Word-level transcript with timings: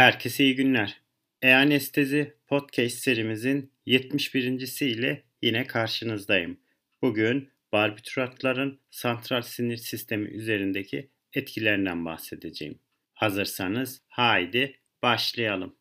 Herkese 0.00 0.44
iyi 0.44 0.56
günler. 0.56 1.00
E-Anestezi 1.42 2.34
Podcast 2.46 2.96
serimizin 2.96 3.72
71. 3.86 4.86
ile 4.86 5.22
yine 5.42 5.66
karşınızdayım. 5.66 6.60
Bugün 7.02 7.50
barbituratların 7.72 8.80
santral 8.90 9.42
sinir 9.42 9.76
sistemi 9.76 10.28
üzerindeki 10.28 11.10
etkilerinden 11.32 12.04
bahsedeceğim. 12.04 12.78
Hazırsanız 13.14 14.02
haydi 14.08 14.76
başlayalım. 15.02 15.76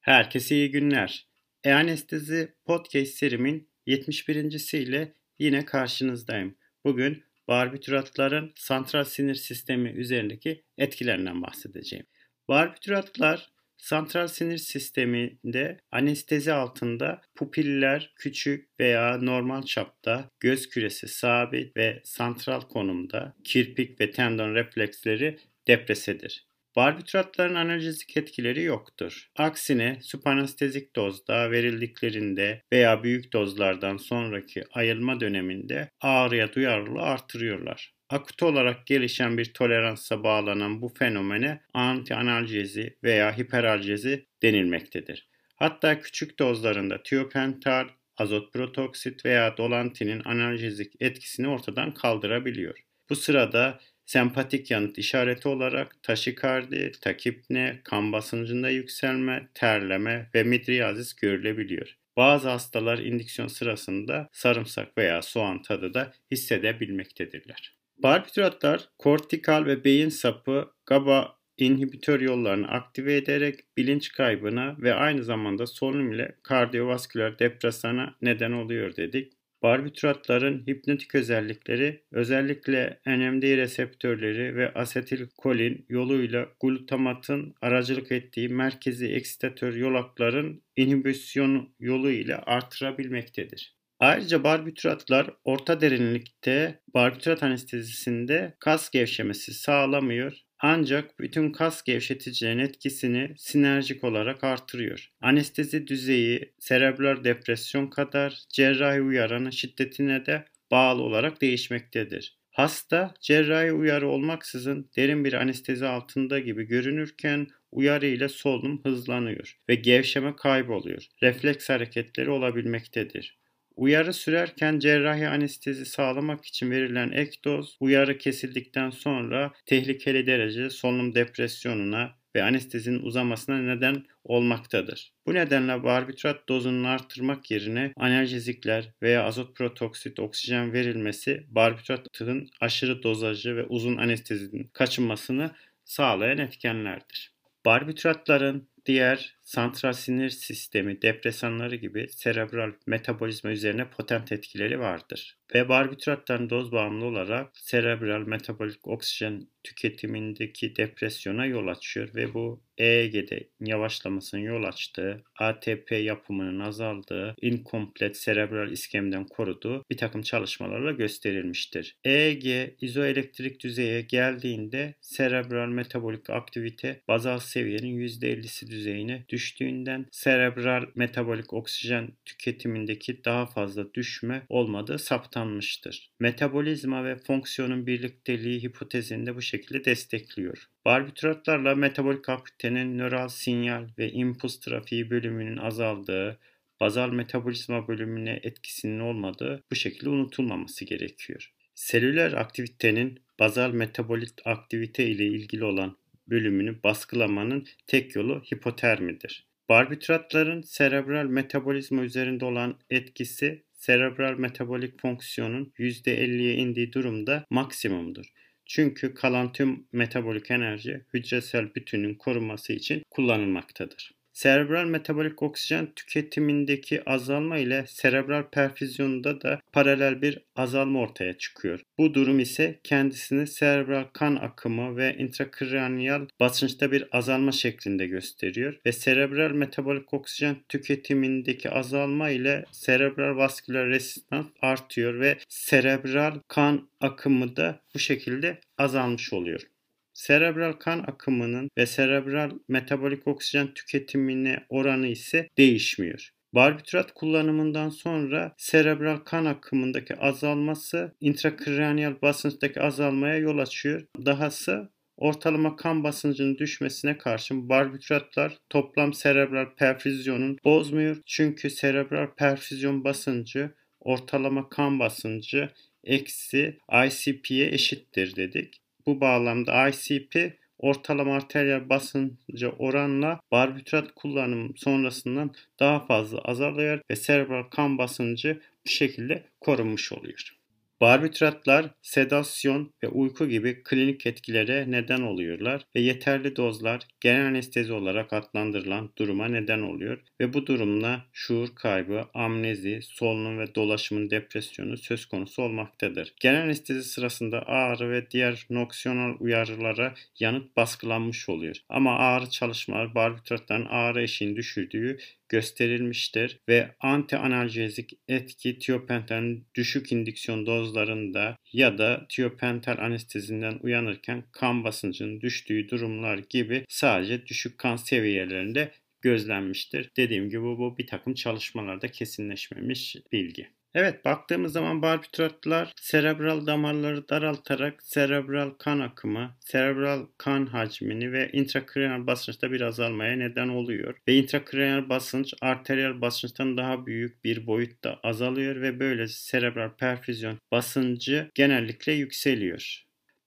Herkese 0.00 0.54
iyi 0.54 0.70
günler. 0.70 1.35
E-Anestezi 1.66 2.54
Podcast 2.64 3.14
serimin 3.14 3.68
71. 3.86 4.74
ile 4.74 5.12
yine 5.38 5.64
karşınızdayım. 5.64 6.56
Bugün 6.84 7.24
barbituratların 7.48 8.52
santral 8.56 9.04
sinir 9.04 9.34
sistemi 9.34 9.90
üzerindeki 9.90 10.64
etkilerinden 10.78 11.42
bahsedeceğim. 11.42 12.06
Barbituratlar 12.48 13.52
santral 13.76 14.28
sinir 14.28 14.58
sisteminde 14.58 15.80
anestezi 15.90 16.52
altında 16.52 17.20
pupiller 17.34 18.12
küçük 18.16 18.80
veya 18.80 19.18
normal 19.18 19.62
çapta, 19.62 20.30
göz 20.40 20.68
küresi 20.68 21.08
sabit 21.08 21.76
ve 21.76 22.00
santral 22.04 22.60
konumda, 22.60 23.36
kirpik 23.44 24.00
ve 24.00 24.10
tendon 24.10 24.54
refleksleri 24.54 25.38
depresedir. 25.66 26.46
Barbituratların 26.76 27.54
analjezik 27.54 28.16
etkileri 28.16 28.62
yoktur. 28.62 29.28
Aksine 29.36 29.98
supanestezik 30.02 30.96
dozda 30.96 31.50
verildiklerinde 31.50 32.62
veya 32.72 33.02
büyük 33.02 33.32
dozlardan 33.32 33.96
sonraki 33.96 34.64
ayılma 34.72 35.20
döneminde 35.20 35.90
ağrıya 36.00 36.52
duyarlılığı 36.52 37.02
artırıyorlar. 37.02 37.94
Akut 38.10 38.42
olarak 38.42 38.86
gelişen 38.86 39.38
bir 39.38 39.52
toleransa 39.52 40.24
bağlanan 40.24 40.82
bu 40.82 40.88
fenomene 40.88 41.60
anti-analjezi 41.74 42.96
veya 43.04 43.38
hiperalgezi 43.38 44.26
denilmektedir. 44.42 45.28
Hatta 45.56 46.00
küçük 46.00 46.38
dozlarında 46.38 47.02
tiopental, 47.02 47.88
azot 48.16 48.52
protoksit 48.52 49.24
veya 49.24 49.56
dolantinin 49.56 50.22
analjezik 50.24 50.92
etkisini 51.00 51.48
ortadan 51.48 51.94
kaldırabiliyor. 51.94 52.78
Bu 53.10 53.16
sırada 53.16 53.78
Sempatik 54.06 54.70
yanıt 54.70 54.98
işareti 54.98 55.48
olarak 55.48 56.02
taşikardi, 56.02 56.92
takipne, 57.00 57.80
kan 57.84 58.12
basıncında 58.12 58.70
yükselme, 58.70 59.48
terleme 59.54 60.30
ve 60.34 60.42
midriyazis 60.42 61.14
görülebiliyor. 61.14 61.96
Bazı 62.16 62.48
hastalar 62.48 62.98
indüksiyon 62.98 63.48
sırasında 63.48 64.28
sarımsak 64.32 64.98
veya 64.98 65.22
soğan 65.22 65.62
tadı 65.62 65.94
da 65.94 66.12
hissedebilmektedirler. 66.30 67.76
Barbituratlar 67.98 68.88
kortikal 68.98 69.66
ve 69.66 69.84
beyin 69.84 70.08
sapı 70.08 70.70
GABA 70.86 71.36
inhibitör 71.58 72.20
yollarını 72.20 72.68
aktive 72.68 73.16
ederek 73.16 73.60
bilinç 73.76 74.12
kaybına 74.12 74.76
ve 74.78 74.94
aynı 74.94 75.24
zamanda 75.24 75.66
solunum 75.66 76.12
ile 76.12 76.36
kardiyovasküler 76.42 77.38
depresana 77.38 78.14
neden 78.22 78.52
oluyor 78.52 78.96
dedik. 78.96 79.32
Barbituratların 79.62 80.66
hipnotik 80.66 81.14
özellikleri 81.14 82.02
özellikle 82.12 83.00
NMD 83.06 83.42
reseptörleri 83.42 84.56
ve 84.56 84.72
asetilkolin 84.74 85.86
yoluyla 85.88 86.48
glutamatın 86.62 87.54
aracılık 87.60 88.12
ettiği 88.12 88.48
merkezi 88.48 89.06
eksitatör 89.06 89.74
yolakların 89.74 90.62
inhibisyon 90.76 91.74
yolu 91.80 92.10
ile 92.10 92.36
artırabilmektedir. 92.36 93.76
Ayrıca 94.00 94.44
barbituratlar 94.44 95.30
orta 95.44 95.80
derinlikte 95.80 96.80
barbiturat 96.94 97.42
anestezisinde 97.42 98.56
kas 98.58 98.90
gevşemesi 98.90 99.54
sağlamıyor 99.54 100.45
ancak 100.60 101.18
bütün 101.20 101.52
kas 101.52 101.82
gevşeticilerin 101.82 102.58
etkisini 102.58 103.34
sinerjik 103.36 104.04
olarak 104.04 104.44
artırıyor. 104.44 105.10
Anestezi 105.20 105.86
düzeyi 105.86 106.52
serebral 106.58 107.24
depresyon 107.24 107.86
kadar 107.86 108.42
cerrahi 108.52 109.00
uyaranın 109.00 109.50
şiddetine 109.50 110.26
de 110.26 110.44
bağlı 110.70 111.02
olarak 111.02 111.42
değişmektedir. 111.42 112.36
Hasta 112.50 113.14
cerrahi 113.20 113.72
uyarı 113.72 114.08
olmaksızın 114.08 114.90
derin 114.96 115.24
bir 115.24 115.32
anestezi 115.32 115.86
altında 115.86 116.38
gibi 116.38 116.64
görünürken 116.64 117.46
uyarı 117.72 118.06
ile 118.06 118.28
solunum 118.28 118.84
hızlanıyor 118.84 119.58
ve 119.68 119.74
gevşeme 119.74 120.36
kayboluyor. 120.36 121.06
Refleks 121.22 121.68
hareketleri 121.68 122.30
olabilmektedir. 122.30 123.38
Uyarı 123.76 124.12
sürerken 124.12 124.78
cerrahi 124.78 125.28
anestezi 125.28 125.86
sağlamak 125.86 126.44
için 126.44 126.70
verilen 126.70 127.12
ek 127.12 127.38
doz 127.44 127.76
uyarı 127.80 128.18
kesildikten 128.18 128.90
sonra 128.90 129.52
tehlikeli 129.66 130.26
derecede 130.26 130.70
solunum 130.70 131.14
depresyonuna 131.14 132.12
ve 132.36 132.42
anestezinin 132.42 133.02
uzamasına 133.02 133.58
neden 133.58 134.04
olmaktadır. 134.24 135.12
Bu 135.26 135.34
nedenle 135.34 135.82
barbiturat 135.82 136.48
dozunu 136.48 136.88
artırmak 136.88 137.50
yerine 137.50 137.92
analjezikler 137.96 138.92
veya 139.02 139.24
azot 139.24 139.56
protoksit 139.56 140.20
oksijen 140.20 140.72
verilmesi 140.72 141.44
barbituratın 141.48 142.48
aşırı 142.60 143.02
dozajı 143.02 143.56
ve 143.56 143.64
uzun 143.64 143.96
anestezinin 143.96 144.64
kaçınmasını 144.72 145.50
sağlayan 145.84 146.38
etkenlerdir. 146.38 147.32
Barbituratların 147.64 148.68
diğer 148.86 149.35
santral 149.46 149.92
sinir 149.92 150.30
sistemi 150.30 151.02
depresanları 151.02 151.76
gibi 151.76 152.08
serebral 152.08 152.72
metabolizma 152.86 153.50
üzerine 153.50 153.90
potent 153.90 154.32
etkileri 154.32 154.80
vardır. 154.80 155.38
Ve 155.54 155.68
barbituratların 155.68 156.50
doz 156.50 156.72
bağımlı 156.72 157.04
olarak 157.04 157.50
serebral 157.54 158.26
metabolik 158.26 158.88
oksijen 158.88 159.48
tüketimindeki 159.64 160.76
depresyona 160.76 161.46
yol 161.46 161.66
açıyor 161.66 162.14
ve 162.14 162.34
bu 162.34 162.62
EEG'de 162.78 163.48
yavaşlamasının 163.60 164.40
yol 164.40 164.64
açtığı, 164.64 165.24
ATP 165.38 165.92
yapımının 165.92 166.60
azaldığı, 166.60 167.34
incomplete 167.42 168.14
serebral 168.14 168.72
iskemden 168.72 169.24
koruduğu 169.24 169.84
bir 169.90 169.96
takım 169.96 170.22
çalışmalarla 170.22 170.92
gösterilmiştir. 170.92 171.96
EEG 172.04 172.74
izoelektrik 172.80 173.62
düzeye 173.62 174.00
geldiğinde 174.00 174.94
serebral 175.00 175.68
metabolik 175.68 176.30
aktivite 176.30 177.02
bazal 177.08 177.38
seviyenin 177.38 177.98
%50'si 178.00 178.70
düzeyine 178.70 179.24
düştüğünden 179.36 180.06
serebral 180.10 180.86
metabolik 180.94 181.52
oksijen 181.52 182.12
tüketimindeki 182.24 183.24
daha 183.24 183.46
fazla 183.46 183.94
düşme 183.94 184.42
olmadığı 184.48 184.98
saptanmıştır. 184.98 186.10
Metabolizma 186.20 187.04
ve 187.04 187.16
fonksiyonun 187.16 187.86
birlikteliği 187.86 188.62
hipotezini 188.62 189.26
de 189.26 189.36
bu 189.36 189.42
şekilde 189.42 189.84
destekliyor. 189.84 190.68
Barbituratlarla 190.84 191.74
metabolik 191.74 192.28
aktivitenin 192.28 192.98
nöral 192.98 193.28
sinyal 193.28 193.88
ve 193.98 194.12
impuls 194.12 194.60
trafiği 194.60 195.10
bölümünün 195.10 195.56
azaldığı, 195.56 196.38
bazal 196.80 197.10
metabolizma 197.10 197.88
bölümüne 197.88 198.40
etkisinin 198.42 199.00
olmadığı 199.00 199.62
bu 199.70 199.74
şekilde 199.74 200.08
unutulmaması 200.08 200.84
gerekiyor. 200.84 201.52
Selüler 201.74 202.32
aktivitenin 202.32 203.20
bazal 203.38 203.70
metabolit 203.70 204.40
aktivite 204.44 205.06
ile 205.06 205.26
ilgili 205.26 205.64
olan 205.64 205.96
bölümünü 206.28 206.82
baskılamanın 206.82 207.66
tek 207.86 208.16
yolu 208.16 208.42
hipotermidir. 208.52 209.46
Barbituratların 209.68 210.62
serebral 210.62 211.24
metabolizma 211.24 212.02
üzerinde 212.02 212.44
olan 212.44 212.78
etkisi 212.90 213.64
serebral 213.72 214.38
metabolik 214.38 215.00
fonksiyonun 215.00 215.72
%50'ye 215.78 216.54
indiği 216.54 216.92
durumda 216.92 217.44
maksimumdur. 217.50 218.26
Çünkü 218.66 219.14
kalan 219.14 219.52
tüm 219.52 219.86
metabolik 219.92 220.50
enerji 220.50 221.04
hücresel 221.14 221.74
bütünün 221.74 222.14
korunması 222.14 222.72
için 222.72 223.02
kullanılmaktadır. 223.10 224.15
Serebral 224.36 224.84
metabolik 224.84 225.42
oksijen 225.42 225.92
tüketimindeki 225.96 227.10
azalma 227.10 227.58
ile 227.58 227.84
serebral 227.88 228.42
perfüzyonda 228.50 229.40
da 229.40 229.60
paralel 229.72 230.22
bir 230.22 230.38
azalma 230.56 231.00
ortaya 231.00 231.38
çıkıyor. 231.38 231.80
Bu 231.98 232.14
durum 232.14 232.40
ise 232.40 232.80
kendisini 232.84 233.46
serebral 233.46 234.04
kan 234.12 234.36
akımı 234.36 234.96
ve 234.96 235.16
intrakraniyal 235.16 236.26
basınçta 236.40 236.92
bir 236.92 237.08
azalma 237.12 237.52
şeklinde 237.52 238.06
gösteriyor 238.06 238.80
ve 238.86 238.92
serebral 238.92 239.50
metabolik 239.50 240.14
oksijen 240.14 240.56
tüketimindeki 240.68 241.70
azalma 241.70 242.30
ile 242.30 242.64
serebral 242.72 243.36
vasküler 243.36 243.86
resistans 243.86 244.46
artıyor 244.62 245.20
ve 245.20 245.38
serebral 245.48 246.40
kan 246.48 246.88
akımı 247.00 247.56
da 247.56 247.80
bu 247.94 247.98
şekilde 247.98 248.60
azalmış 248.78 249.32
oluyor. 249.32 249.75
Serebral 250.16 250.72
kan 250.72 250.98
akımının 250.98 251.70
ve 251.78 251.86
serebral 251.86 252.50
metabolik 252.68 253.26
oksijen 253.26 253.74
tüketimine 253.74 254.66
oranı 254.68 255.06
ise 255.06 255.48
değişmiyor. 255.58 256.30
Barbiturat 256.52 257.14
kullanımından 257.14 257.88
sonra 257.88 258.54
serebral 258.56 259.16
kan 259.16 259.44
akımındaki 259.44 260.16
azalması 260.16 261.14
intrakraniyal 261.20 262.22
basınçtaki 262.22 262.80
azalmaya 262.80 263.36
yol 263.36 263.58
açıyor. 263.58 264.06
Dahası 264.26 264.92
ortalama 265.16 265.76
kan 265.76 266.04
basıncının 266.04 266.58
düşmesine 266.58 267.18
karşın 267.18 267.68
barbituratlar 267.68 268.58
toplam 268.70 269.14
serebral 269.14 269.74
perfüzyonun 269.76 270.58
bozmuyor. 270.64 271.16
Çünkü 271.26 271.70
serebral 271.70 272.34
perfüzyon 272.36 273.04
basıncı 273.04 273.74
ortalama 274.00 274.68
kan 274.68 274.98
basıncı 274.98 275.68
eksi 276.04 276.78
ICP'ye 277.06 277.68
eşittir 277.68 278.36
dedik. 278.36 278.85
Bu 279.06 279.20
bağlamda 279.20 279.88
ICP 279.88 280.58
ortalama 280.78 281.36
arteriyel 281.36 281.88
basıncı 281.88 282.70
oranla 282.78 283.40
barbiturat 283.52 284.14
kullanım 284.14 284.76
sonrasından 284.76 285.54
daha 285.80 286.06
fazla 286.06 286.38
azalıyor 286.38 287.00
ve 287.10 287.16
serebral 287.16 287.62
kan 287.62 287.98
basıncı 287.98 288.60
bu 288.86 288.90
şekilde 288.90 289.44
korunmuş 289.60 290.12
oluyor. 290.12 290.55
Barbituratlar 291.00 291.90
sedasyon 292.02 292.92
ve 293.02 293.08
uyku 293.08 293.48
gibi 293.48 293.82
klinik 293.82 294.26
etkilere 294.26 294.90
neden 294.90 295.22
oluyorlar 295.22 295.82
ve 295.96 296.00
yeterli 296.00 296.56
dozlar 296.56 297.02
genel 297.20 297.46
anestezi 297.46 297.92
olarak 297.92 298.32
adlandırılan 298.32 299.12
duruma 299.18 299.48
neden 299.48 299.80
oluyor 299.80 300.18
ve 300.40 300.52
bu 300.52 300.66
durumda 300.66 301.22
şuur 301.32 301.74
kaybı, 301.74 302.24
amnezi, 302.34 303.00
solunum 303.02 303.58
ve 303.58 303.74
dolaşımın 303.74 304.30
depresyonu 304.30 304.96
söz 304.96 305.26
konusu 305.26 305.62
olmaktadır. 305.62 306.34
Genel 306.40 306.62
anestezi 306.62 307.04
sırasında 307.04 307.62
ağrı 307.66 308.10
ve 308.10 308.30
diğer 308.30 308.66
noksiyonel 308.70 309.36
uyarılara 309.40 310.14
yanıt 310.38 310.76
baskılanmış 310.76 311.48
oluyor. 311.48 311.76
Ama 311.88 312.18
ağrı 312.18 312.50
çalışmalar 312.50 313.14
barbituratların 313.14 313.86
ağrı 313.86 314.22
eşiğini 314.22 314.56
düşürdüğü 314.56 315.18
gösterilmiştir 315.48 316.60
ve 316.68 316.90
anti-analjezik 317.00 318.18
etki 318.28 318.78
tiopentalin 318.78 319.66
düşük 319.74 320.12
indüksiyon 320.12 320.66
dozlarında 320.86 321.56
ya 321.72 321.98
da 321.98 322.26
tiopental 322.28 322.98
anestezinden 322.98 323.78
uyanırken 323.82 324.44
kan 324.52 324.84
basıncının 324.84 325.40
düştüğü 325.40 325.88
durumlar 325.88 326.38
gibi 326.50 326.84
sadece 326.88 327.46
düşük 327.46 327.78
kan 327.78 327.96
seviyelerinde 327.96 328.92
gözlenmiştir. 329.20 330.10
Dediğim 330.16 330.50
gibi 330.50 330.62
bu 330.62 330.98
bir 330.98 331.06
takım 331.06 331.34
çalışmalarda 331.34 332.08
kesinleşmemiş 332.08 333.16
bilgi. 333.32 333.75
Evet 333.96 334.24
baktığımız 334.24 334.72
zaman 334.72 335.02
barbituratlar 335.02 335.92
serebral 336.00 336.66
damarları 336.66 337.28
daraltarak 337.28 338.02
serebral 338.02 338.70
kan 338.70 339.00
akımı, 339.00 339.56
serebral 339.60 340.26
kan 340.38 340.66
hacmini 340.66 341.32
ve 341.32 341.50
intrakraniyal 341.52 342.26
basınçta 342.26 342.72
bir 342.72 342.80
azalmaya 342.80 343.36
neden 343.36 343.68
oluyor. 343.68 344.18
Ve 344.28 344.34
intrakraniyal 344.34 345.08
basınç 345.08 345.54
arteriyel 345.60 346.20
basınçtan 346.20 346.76
daha 346.76 347.06
büyük 347.06 347.44
bir 347.44 347.66
boyutta 347.66 348.20
azalıyor 348.22 348.82
ve 348.82 349.00
böyle 349.00 349.28
serebral 349.28 349.90
perfüzyon 349.96 350.58
basıncı 350.72 351.50
genellikle 351.54 352.12
yükseliyor. 352.12 353.05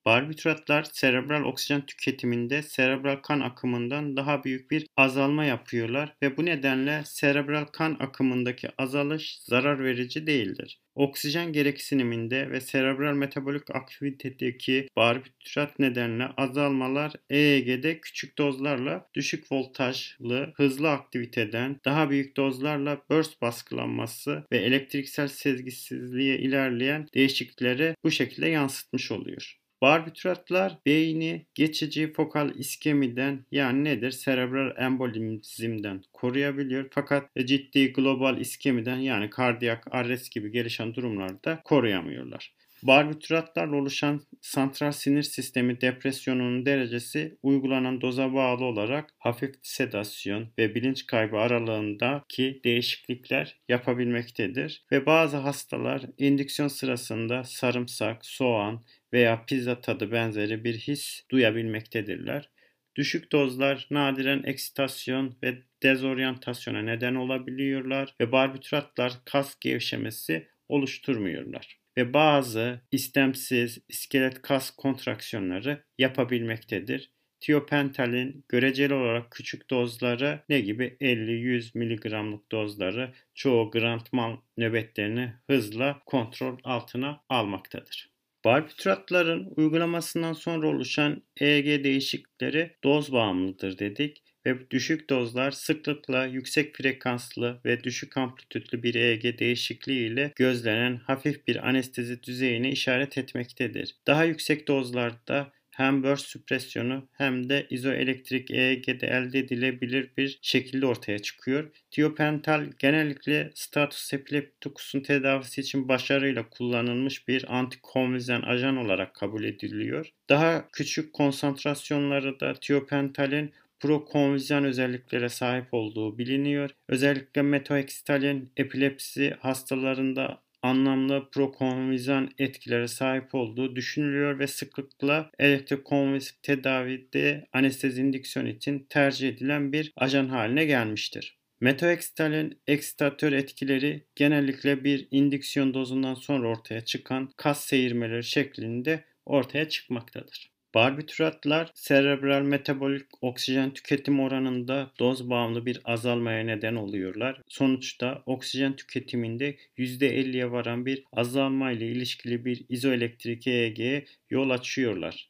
Barbituratlar 0.09 0.83
serebral 0.83 1.43
oksijen 1.43 1.85
tüketiminde 1.85 2.61
serebral 2.61 3.15
kan 3.15 3.39
akımından 3.39 4.17
daha 4.17 4.43
büyük 4.43 4.71
bir 4.71 4.87
azalma 4.97 5.45
yapıyorlar 5.45 6.15
ve 6.23 6.37
bu 6.37 6.45
nedenle 6.45 7.01
serebral 7.05 7.65
kan 7.65 7.97
akımındaki 7.99 8.69
azalış 8.77 9.39
zarar 9.39 9.83
verici 9.83 10.27
değildir. 10.27 10.79
Oksijen 10.95 11.53
gereksiniminde 11.53 12.51
ve 12.51 12.61
serebral 12.61 13.13
metabolik 13.13 13.75
aktivitedeki 13.75 14.87
barbiturat 14.95 15.79
nedenle 15.79 16.25
azalmalar 16.37 17.13
EEG'de 17.29 17.99
küçük 18.01 18.37
dozlarla 18.37 19.09
düşük 19.13 19.51
voltajlı 19.51 20.53
hızlı 20.55 20.91
aktiviteden 20.91 21.79
daha 21.85 22.09
büyük 22.09 22.37
dozlarla 22.37 23.01
burst 23.09 23.41
baskılanması 23.41 24.43
ve 24.51 24.57
elektriksel 24.57 25.27
sezgisizliğe 25.27 26.37
ilerleyen 26.37 27.07
değişiklikleri 27.13 27.95
bu 28.03 28.11
şekilde 28.11 28.47
yansıtmış 28.49 29.11
oluyor. 29.11 29.59
Barbituratlar 29.81 30.77
beyni 30.85 31.45
geçici 31.53 32.13
fokal 32.13 32.55
iskemiden 32.55 33.45
yani 33.51 33.83
nedir? 33.83 34.11
Serebral 34.11 34.77
embolizmden 34.83 36.03
koruyabiliyor. 36.13 36.87
Fakat 36.91 37.35
ciddi 37.45 37.93
global 37.93 38.39
iskemiden 38.39 38.97
yani 38.97 39.29
kardiyak 39.29 39.87
arrest 39.91 40.31
gibi 40.31 40.51
gelişen 40.51 40.93
durumlarda 40.95 41.61
koruyamıyorlar. 41.63 42.53
Barbituratlarla 42.83 43.75
oluşan 43.75 44.21
santral 44.41 44.91
sinir 44.91 45.23
sistemi 45.23 45.81
depresyonunun 45.81 46.65
derecesi 46.65 47.37
uygulanan 47.43 48.01
doza 48.01 48.33
bağlı 48.33 48.65
olarak 48.65 49.13
hafif 49.17 49.55
sedasyon 49.61 50.47
ve 50.59 50.75
bilinç 50.75 51.05
kaybı 51.05 51.37
aralığındaki 51.37 52.61
değişiklikler 52.63 53.59
yapabilmektedir. 53.69 54.85
Ve 54.91 55.05
bazı 55.05 55.37
hastalar 55.37 56.01
indüksiyon 56.17 56.67
sırasında 56.67 57.43
sarımsak, 57.43 58.25
soğan, 58.25 58.85
veya 59.13 59.45
pizza 59.45 59.81
tadı 59.81 60.11
benzeri 60.11 60.63
bir 60.63 60.77
his 60.77 61.23
duyabilmektedirler. 61.31 62.49
Düşük 62.95 63.31
dozlar 63.31 63.87
nadiren 63.91 64.43
eksitasyon 64.43 65.37
ve 65.43 65.57
dezoryantasyona 65.83 66.81
neden 66.81 67.15
olabiliyorlar 67.15 68.15
ve 68.21 68.31
barbituratlar 68.31 69.13
kas 69.25 69.59
gevşemesi 69.59 70.47
oluşturmuyorlar 70.69 71.78
ve 71.99 72.13
bazı 72.13 72.81
istemsiz 72.91 73.79
iskelet 73.89 74.41
kas 74.41 74.71
kontraksiyonları 74.71 75.83
yapabilmektedir. 75.97 77.11
Tiopentalin 77.39 78.45
göreceli 78.49 78.93
olarak 78.93 79.31
küçük 79.31 79.69
dozları 79.69 80.39
ne 80.49 80.59
gibi 80.59 80.97
50-100 81.01 81.77
mg'lık 81.77 82.51
dozları 82.51 83.13
çoğu 83.33 83.71
grand 83.71 84.01
mal 84.11 84.37
nöbetlerini 84.57 85.33
hızla 85.47 86.01
kontrol 86.05 86.57
altına 86.63 87.21
almaktadır. 87.29 88.09
Barbituratların 88.45 89.53
uygulamasından 89.55 90.33
sonra 90.33 90.67
oluşan 90.67 91.23
EEG 91.39 91.83
değişiklikleri 91.83 92.75
doz 92.83 93.11
bağımlıdır 93.11 93.79
dedik 93.79 94.23
ve 94.49 94.71
düşük 94.71 95.09
dozlar 95.09 95.51
sıklıkla 95.51 96.25
yüksek 96.25 96.75
frekanslı 96.75 97.61
ve 97.65 97.83
düşük 97.83 98.17
amplitütlü 98.17 98.83
bir 98.83 98.95
EEG 98.95 99.39
değişikliği 99.39 100.07
ile 100.07 100.31
gözlenen 100.35 100.95
hafif 100.95 101.47
bir 101.47 101.67
anestezi 101.69 102.23
düzeyine 102.23 102.71
işaret 102.71 103.17
etmektedir. 103.17 103.95
Daha 104.07 104.23
yüksek 104.23 104.67
dozlarda 104.67 105.51
hem 105.79 106.03
burst 106.03 106.25
süpresyonu 106.25 107.07
hem 107.13 107.49
de 107.49 107.67
izoelektrik 107.69 108.51
EEG'de 108.51 109.07
elde 109.07 109.39
edilebilir 109.39 110.11
bir 110.17 110.39
şekilde 110.41 110.85
ortaya 110.85 111.19
çıkıyor. 111.19 111.71
Tiopental 111.91 112.65
genellikle 112.79 113.51
status 113.55 114.13
epileptikus'un 114.13 114.99
tedavisi 114.99 115.61
için 115.61 115.87
başarıyla 115.87 116.49
kullanılmış 116.49 117.27
bir 117.27 117.57
antikonvizyen 117.57 118.41
ajan 118.41 118.77
olarak 118.77 119.15
kabul 119.15 119.43
ediliyor. 119.43 120.09
Daha 120.29 120.67
küçük 120.71 121.13
konsantrasyonları 121.13 122.39
da 122.39 122.53
tiopentalin 122.53 123.53
prokonvizyon 123.79 124.63
özelliklere 124.63 125.29
sahip 125.29 125.73
olduğu 125.73 126.17
biliniyor. 126.17 126.69
Özellikle 126.89 127.41
metohexitalin 127.41 128.51
epilepsi 128.57 129.35
hastalarında 129.39 130.41
anlamlı 130.61 131.29
prokonvizyon 131.31 132.31
etkilere 132.37 132.87
sahip 132.87 133.35
olduğu 133.35 133.75
düşünülüyor 133.75 134.39
ve 134.39 134.47
sıklıkla 134.47 135.31
elektrokonvulsif 135.39 136.43
tedavide 136.43 137.47
anestezi 137.53 138.01
indüksiyon 138.01 138.45
için 138.45 138.85
tercih 138.89 139.29
edilen 139.29 139.73
bir 139.73 139.93
ajan 139.95 140.27
haline 140.27 140.65
gelmiştir. 140.65 141.39
Metohexitalin 141.61 142.61
eksitatör 142.67 143.31
etkileri 143.31 144.05
genellikle 144.15 144.83
bir 144.83 145.07
indüksiyon 145.11 145.73
dozundan 145.73 146.13
sonra 146.13 146.47
ortaya 146.47 146.85
çıkan 146.85 147.29
kas 147.37 147.65
seyirmeleri 147.65 148.23
şeklinde 148.23 149.03
ortaya 149.25 149.69
çıkmaktadır. 149.69 150.58
Barbituratlar 150.75 151.71
serebral 151.73 152.41
metabolik 152.41 153.23
oksijen 153.23 153.73
tüketim 153.73 154.19
oranında 154.19 154.91
doz 154.99 155.29
bağımlı 155.29 155.65
bir 155.65 155.81
azalmaya 155.85 156.43
neden 156.43 156.75
oluyorlar. 156.75 157.41
Sonuçta 157.47 158.23
oksijen 158.25 158.75
tüketiminde 158.75 159.57
%50'ye 159.77 160.51
varan 160.51 160.85
bir 160.85 161.03
azalma 161.11 161.71
ile 161.71 161.87
ilişkili 161.87 162.45
bir 162.45 162.65
izoelektrik 162.69 163.47
EEG'ye 163.47 164.05
yol 164.29 164.49
açıyorlar. 164.49 165.28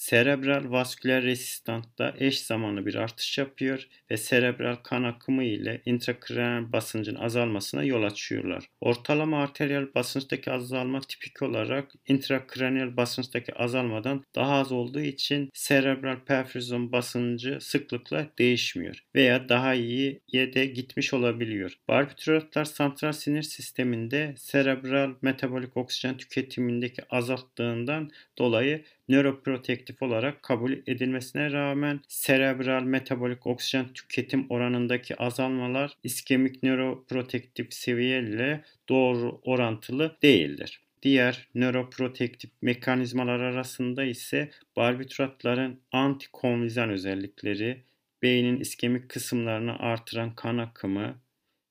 Serebral 0.00 0.70
vasküler 0.70 1.22
resistantta 1.22 2.14
eş 2.18 2.40
zamanlı 2.40 2.86
bir 2.86 2.94
artış 2.94 3.38
yapıyor 3.38 3.88
ve 4.10 4.16
serebral 4.16 4.74
kan 4.74 5.02
akımı 5.02 5.44
ile 5.44 5.82
intrakraniyal 5.86 6.72
basıncın 6.72 7.14
azalmasına 7.14 7.84
yol 7.84 8.02
açıyorlar. 8.02 8.64
Ortalama 8.80 9.42
arteriyel 9.42 9.94
basınçtaki 9.94 10.52
azalma 10.52 11.00
tipik 11.00 11.42
olarak 11.42 11.92
intrakraniyal 12.08 12.96
basınçtaki 12.96 13.54
azalmadan 13.54 14.24
daha 14.34 14.52
az 14.54 14.72
olduğu 14.72 15.00
için 15.00 15.50
serebral 15.54 16.24
perfüzyon 16.24 16.92
basıncı 16.92 17.58
sıklıkla 17.60 18.26
değişmiyor 18.38 19.04
veya 19.14 19.48
daha 19.48 19.74
iyiye 19.74 20.52
de 20.54 20.66
gitmiş 20.66 21.14
olabiliyor. 21.14 21.74
Barbituratlar 21.88 22.64
santral 22.64 23.12
sinir 23.12 23.42
sisteminde 23.42 24.34
serebral 24.36 25.14
metabolik 25.22 25.76
oksijen 25.76 26.16
tüketimindeki 26.16 27.02
azalttığından 27.10 28.10
dolayı 28.38 28.84
nöroprotektif 29.10 30.02
olarak 30.02 30.42
kabul 30.42 30.72
edilmesine 30.86 31.52
rağmen 31.52 32.00
serebral 32.08 32.82
metabolik 32.82 33.46
oksijen 33.46 33.92
tüketim 33.92 34.46
oranındaki 34.48 35.16
azalmalar 35.16 35.96
iskemik 36.02 36.62
nöroprotektif 36.62 37.72
seviye 37.72 38.22
ile 38.22 38.64
doğru 38.88 39.40
orantılı 39.44 40.16
değildir. 40.22 40.80
Diğer 41.02 41.48
nöroprotektif 41.54 42.50
mekanizmalar 42.62 43.40
arasında 43.40 44.04
ise 44.04 44.50
barbituratların 44.76 45.80
antikonvizan 45.92 46.90
özellikleri, 46.90 47.82
beynin 48.22 48.60
iskemik 48.60 49.08
kısımlarını 49.08 49.78
artıran 49.78 50.34
kan 50.34 50.58
akımı, 50.58 51.20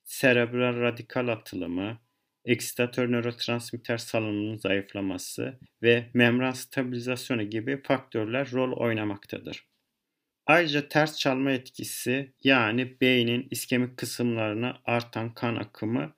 serebral 0.04 0.82
radikal 0.82 1.28
atılımı, 1.28 1.98
eksitatör 2.50 3.12
nörotransmitter 3.12 3.98
salınımının 3.98 4.58
zayıflaması 4.58 5.60
ve 5.84 6.10
membran 6.14 6.52
stabilizasyonu 6.52 7.44
gibi 7.44 7.82
faktörler 7.84 8.52
rol 8.52 8.72
oynamaktadır. 8.72 9.68
Ayrıca 10.46 10.88
ters 10.88 11.18
çalma 11.18 11.52
etkisi 11.52 12.34
yani 12.44 13.02
beynin 13.02 13.48
iskemik 13.52 13.98
kısımlarına 13.98 14.82
artan 14.86 15.34
kan 15.34 15.56
akımı 15.56 16.14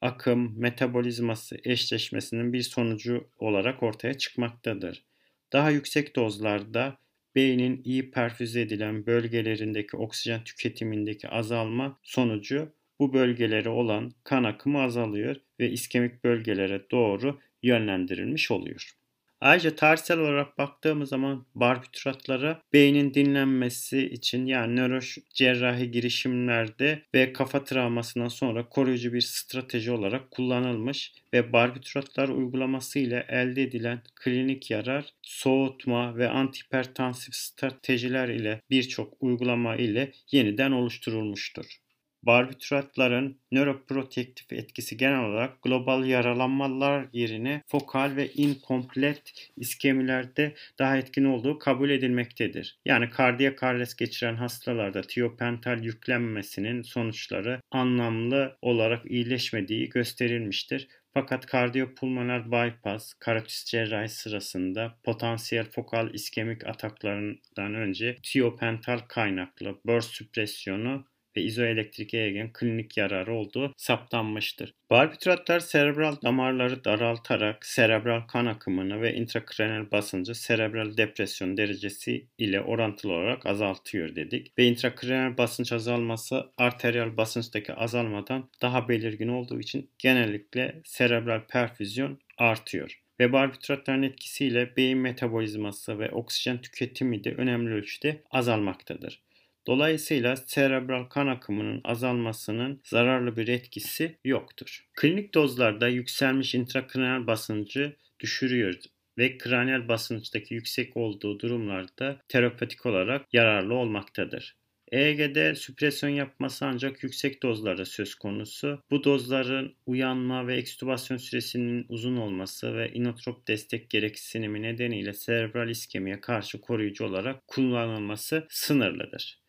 akım 0.00 0.60
metabolizması 0.60 1.56
eşleşmesinin 1.64 2.52
bir 2.52 2.62
sonucu 2.62 3.28
olarak 3.38 3.82
ortaya 3.82 4.18
çıkmaktadır. 4.18 5.04
Daha 5.52 5.70
yüksek 5.70 6.16
dozlarda 6.16 6.98
beynin 7.34 7.82
iyi 7.84 8.10
perfüze 8.10 8.60
edilen 8.60 9.06
bölgelerindeki 9.06 9.96
oksijen 9.96 10.44
tüketimindeki 10.44 11.28
azalma 11.28 11.98
sonucu 12.02 12.72
bu 13.00 13.12
bölgelere 13.12 13.68
olan 13.68 14.12
kan 14.24 14.44
akımı 14.44 14.82
azalıyor 14.82 15.36
ve 15.60 15.70
iskemik 15.70 16.24
bölgelere 16.24 16.90
doğru 16.90 17.38
yönlendirilmiş 17.62 18.50
oluyor. 18.50 19.00
Ayrıca 19.40 19.76
tarihsel 19.76 20.18
olarak 20.18 20.58
baktığımız 20.58 21.08
zaman 21.08 21.46
barbituratlara 21.54 22.62
beynin 22.72 23.14
dinlenmesi 23.14 24.10
için 24.10 24.46
yani 24.46 24.76
nörocerrahi 24.76 25.90
girişimlerde 25.90 27.02
ve 27.14 27.32
kafa 27.32 27.64
travmasından 27.64 28.28
sonra 28.28 28.68
koruyucu 28.68 29.12
bir 29.12 29.20
strateji 29.20 29.90
olarak 29.90 30.30
kullanılmış 30.30 31.12
ve 31.34 31.52
barbituratlar 31.52 32.28
uygulaması 32.28 32.98
ile 32.98 33.26
elde 33.28 33.62
edilen 33.62 34.02
klinik 34.14 34.70
yarar 34.70 35.14
soğutma 35.22 36.16
ve 36.16 36.28
antihipertansif 36.28 37.34
stratejiler 37.34 38.28
ile 38.28 38.60
birçok 38.70 39.16
uygulama 39.20 39.76
ile 39.76 40.12
yeniden 40.32 40.72
oluşturulmuştur. 40.72 41.80
Barbituratların 42.22 43.38
nöroprotektif 43.52 44.52
etkisi 44.52 44.96
genel 44.96 45.24
olarak 45.24 45.62
global 45.62 46.04
yaralanmalar 46.04 47.06
yerine 47.12 47.62
fokal 47.66 48.16
ve 48.16 48.28
inkomplet 48.32 49.50
iskemilerde 49.56 50.54
daha 50.78 50.96
etkin 50.96 51.24
olduğu 51.24 51.58
kabul 51.58 51.90
edilmektedir. 51.90 52.78
Yani 52.84 53.10
kardiyak 53.10 53.62
arrest 53.62 53.98
geçiren 53.98 54.36
hastalarda 54.36 55.02
tiopental 55.02 55.84
yüklenmesinin 55.84 56.82
sonuçları 56.82 57.60
anlamlı 57.70 58.58
olarak 58.62 59.10
iyileşmediği 59.10 59.88
gösterilmiştir. 59.88 60.88
Fakat 61.14 61.46
kardiyopulmoner 61.46 62.52
bypass, 62.52 63.14
karotis 63.14 63.64
cerrahi 63.64 64.08
sırasında 64.08 64.98
potansiyel 65.04 65.70
fokal 65.70 66.14
iskemik 66.14 66.66
ataklarından 66.66 67.74
önce 67.74 68.18
tiopental 68.22 68.98
kaynaklı 68.98 69.80
burst 69.86 70.10
süpresyonu 70.14 71.04
ve 71.36 71.42
izoelektrik 71.42 72.14
EEG'in 72.14 72.50
klinik 72.52 72.96
yararı 72.96 73.34
olduğu 73.34 73.74
saptanmıştır. 73.76 74.74
Barbituratlar 74.90 75.60
serebral 75.60 76.16
damarları 76.22 76.84
daraltarak 76.84 77.66
serebral 77.66 78.20
kan 78.20 78.46
akımını 78.46 79.02
ve 79.02 79.14
intrakraniyal 79.14 79.90
basıncı 79.90 80.34
serebral 80.34 80.96
depresyon 80.96 81.56
derecesi 81.56 82.26
ile 82.38 82.60
orantılı 82.60 83.12
olarak 83.12 83.46
azaltıyor 83.46 84.16
dedik. 84.16 84.58
Ve 84.58 84.64
intrakraniyal 84.64 85.38
basınç 85.38 85.72
azalması 85.72 86.52
arteriyal 86.58 87.16
basınçtaki 87.16 87.74
azalmadan 87.74 88.50
daha 88.62 88.88
belirgin 88.88 89.28
olduğu 89.28 89.60
için 89.60 89.90
genellikle 89.98 90.80
serebral 90.84 91.40
perfüzyon 91.48 92.18
artıyor 92.38 93.00
ve 93.20 93.32
barbituratların 93.32 94.02
etkisiyle 94.02 94.76
beyin 94.76 94.98
metabolizması 94.98 95.98
ve 95.98 96.10
oksijen 96.10 96.60
tüketimi 96.60 97.24
de 97.24 97.34
önemli 97.34 97.74
ölçüde 97.74 98.22
azalmaktadır. 98.30 99.22
Dolayısıyla 99.70 100.36
serebral 100.36 101.04
kan 101.04 101.26
akımının 101.26 101.80
azalmasının 101.84 102.80
zararlı 102.84 103.36
bir 103.36 103.48
etkisi 103.48 104.18
yoktur. 104.24 104.84
Klinik 104.94 105.34
dozlarda 105.34 105.88
yükselmiş 105.88 106.54
intrakraniyal 106.54 107.26
basıncı 107.26 107.96
düşürüyor 108.20 108.74
ve 109.18 109.38
kraniyal 109.38 109.88
basınçtaki 109.88 110.54
yüksek 110.54 110.96
olduğu 110.96 111.40
durumlarda 111.40 112.20
terapetik 112.28 112.86
olarak 112.86 113.34
yararlı 113.34 113.74
olmaktadır. 113.74 114.56
EEG'de 114.92 115.54
süpresyon 115.54 116.10
yapması 116.10 116.66
ancak 116.66 117.02
yüksek 117.02 117.42
dozlarda 117.42 117.84
söz 117.84 118.14
konusu. 118.14 118.82
Bu 118.90 119.04
dozların 119.04 119.74
uyanma 119.86 120.46
ve 120.46 120.56
ekstübasyon 120.56 121.18
süresinin 121.18 121.86
uzun 121.88 122.16
olması 122.16 122.76
ve 122.76 122.92
inotrop 122.92 123.48
destek 123.48 123.90
gereksinimi 123.90 124.62
nedeniyle 124.62 125.12
serebral 125.12 125.68
iskemiye 125.68 126.20
karşı 126.20 126.60
koruyucu 126.60 127.04
olarak 127.04 127.46
kullanılması 127.46 128.46
sınırlıdır. 128.48 129.39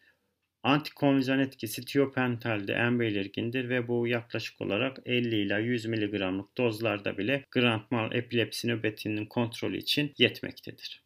Antikonvizyon 0.63 1.39
etkisi 1.39 1.85
tiopentalde 1.85 2.73
en 2.73 2.99
belirgindir 2.99 3.69
ve 3.69 3.87
bu 3.87 4.07
yaklaşık 4.07 4.61
olarak 4.61 4.97
50 5.05 5.35
ila 5.35 5.59
100 5.59 5.85
mg'lık 5.85 6.57
dozlarda 6.57 7.17
bile 7.17 7.45
grand 7.51 7.81
mal 7.91 8.13
epilepsi 8.13 8.67
nöbetinin 8.67 9.25
kontrolü 9.25 9.77
için 9.77 10.13
yetmektedir. 10.17 11.03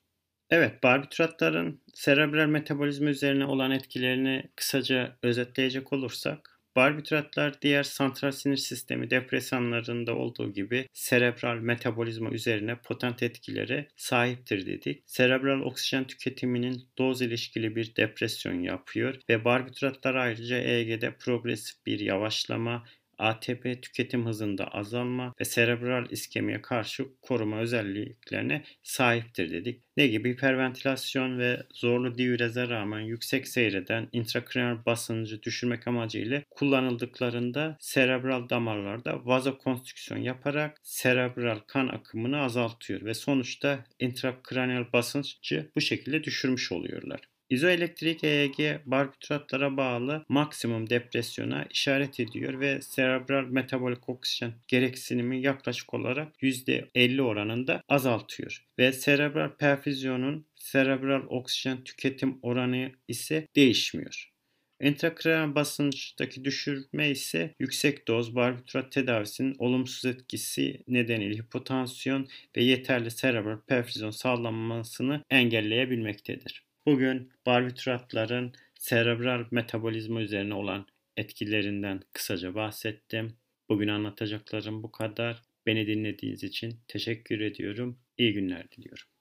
Evet, 0.49 0.83
barbituratların 0.83 1.81
serebral 1.93 2.47
metabolizma 2.47 3.09
üzerine 3.09 3.45
olan 3.45 3.71
etkilerini 3.71 4.43
kısaca 4.55 5.17
özetleyecek 5.23 5.93
olursak, 5.93 6.54
Barbituratlar 6.75 7.61
diğer 7.61 7.83
santral 7.83 8.31
sinir 8.31 8.57
sistemi 8.57 9.09
depresanlarında 9.09 10.15
olduğu 10.15 10.53
gibi 10.53 10.87
serebral 10.93 11.55
metabolizma 11.55 12.29
üzerine 12.29 12.75
potent 12.75 13.23
etkileri 13.23 13.87
sahiptir 13.95 14.65
dedik. 14.65 15.03
Serebral 15.05 15.61
oksijen 15.61 16.07
tüketiminin 16.07 16.83
doz 16.97 17.21
ilişkili 17.21 17.75
bir 17.75 17.95
depresyon 17.95 18.61
yapıyor 18.61 19.15
ve 19.29 19.45
barbituratlar 19.45 20.15
ayrıca 20.15 20.57
EEG'de 20.57 21.15
progresif 21.17 21.85
bir 21.85 21.99
yavaşlama, 21.99 22.83
ATP 23.17 23.81
tüketim 23.81 24.25
hızında 24.25 24.67
azalma 24.67 25.33
ve 25.39 25.45
serebral 25.45 26.11
iskemiye 26.11 26.61
karşı 26.61 27.05
koruma 27.21 27.57
özelliklerine 27.59 28.63
sahiptir 28.83 29.51
dedik. 29.51 29.81
Ne 29.97 30.07
gibi 30.07 30.33
hiperventilasyon 30.33 31.39
ve 31.39 31.63
zorlu 31.73 32.17
diüreze 32.17 32.69
rağmen 32.69 32.99
yüksek 32.99 33.47
seyreden 33.47 34.09
intrakraniyal 34.11 34.85
basıncı 34.85 35.43
düşürmek 35.43 35.87
amacıyla 35.87 36.43
kullanıldıklarında 36.49 37.77
serebral 37.79 38.49
damarlarda 38.49 39.25
vazokonstrüksiyon 39.25 40.21
yaparak 40.21 40.77
serebral 40.83 41.59
kan 41.67 41.87
akımını 41.87 42.41
azaltıyor 42.41 43.05
ve 43.05 43.13
sonuçta 43.13 43.83
intrakraniyal 43.99 44.93
basıncı 44.93 45.71
bu 45.75 45.81
şekilde 45.81 46.23
düşürmüş 46.23 46.71
oluyorlar. 46.71 47.34
İzoelektrik 47.49 48.23
EEG 48.23 48.81
barbituratlara 48.85 49.77
bağlı 49.77 50.25
maksimum 50.29 50.89
depresyona 50.89 51.65
işaret 51.69 52.19
ediyor 52.19 52.59
ve 52.59 52.81
serebral 52.81 53.43
metabolik 53.45 54.09
oksijen 54.09 54.53
gereksinimi 54.67 55.41
yaklaşık 55.41 55.93
olarak 55.93 56.43
%50 56.43 57.21
oranında 57.21 57.81
azaltıyor. 57.89 58.65
Ve 58.79 58.91
serebral 58.91 59.57
perfüzyonun 59.57 60.47
serebral 60.55 61.21
oksijen 61.27 61.83
tüketim 61.83 62.39
oranı 62.41 62.91
ise 63.07 63.47
değişmiyor. 63.55 64.31
Entrakreal 64.79 65.55
basınçtaki 65.55 66.45
düşürme 66.45 67.09
ise 67.09 67.55
yüksek 67.59 68.07
doz 68.07 68.35
barbiturat 68.35 68.91
tedavisinin 68.91 69.55
olumsuz 69.59 70.05
etkisi 70.05 70.83
nedeniyle 70.87 71.37
hipotansiyon 71.37 72.27
ve 72.57 72.63
yeterli 72.63 73.11
serebral 73.11 73.61
perfüzyon 73.67 74.11
sağlanmasını 74.11 75.23
engelleyebilmektedir. 75.29 76.64
Bugün 76.85 77.31
barbituratların 77.45 78.53
serebral 78.79 79.45
metabolizma 79.51 80.21
üzerine 80.21 80.53
olan 80.53 80.87
etkilerinden 81.17 82.01
kısaca 82.13 82.55
bahsettim. 82.55 83.37
Bugün 83.69 83.87
anlatacaklarım 83.87 84.83
bu 84.83 84.91
kadar. 84.91 85.41
Beni 85.65 85.87
dinlediğiniz 85.87 86.43
için 86.43 86.79
teşekkür 86.87 87.39
ediyorum. 87.39 87.99
İyi 88.17 88.33
günler 88.33 88.71
diliyorum. 88.71 89.14